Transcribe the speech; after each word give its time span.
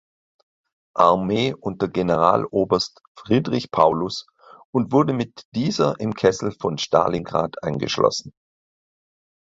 Armee 0.97 1.53
unter 1.53 1.87
Generaloberst 1.87 3.03
Friedrich 3.15 3.69
Paulus 3.69 4.25
und 4.73 4.91
wurde 4.91 5.13
mit 5.13 5.45
dieser 5.53 5.99
im 5.99 6.15
Kessel 6.15 6.53
von 6.59 6.79
Stalingrad 6.79 7.61
eingeschlossen. 7.63 8.33